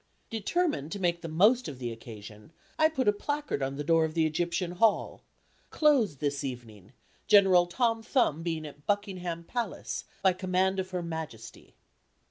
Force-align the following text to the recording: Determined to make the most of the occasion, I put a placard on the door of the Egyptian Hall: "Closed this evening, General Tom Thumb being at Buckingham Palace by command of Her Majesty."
Determined 0.31 0.91
to 0.93 0.99
make 0.99 1.21
the 1.21 1.27
most 1.27 1.67
of 1.67 1.77
the 1.77 1.91
occasion, 1.91 2.51
I 2.79 2.89
put 2.89 3.07
a 3.07 3.13
placard 3.13 3.61
on 3.61 3.75
the 3.75 3.83
door 3.83 4.03
of 4.03 4.15
the 4.15 4.25
Egyptian 4.25 4.71
Hall: 4.71 5.21
"Closed 5.69 6.19
this 6.19 6.43
evening, 6.43 6.93
General 7.27 7.67
Tom 7.67 8.01
Thumb 8.01 8.41
being 8.41 8.65
at 8.65 8.87
Buckingham 8.87 9.43
Palace 9.43 10.05
by 10.23 10.33
command 10.33 10.79
of 10.79 10.89
Her 10.89 11.03
Majesty." 11.03 11.75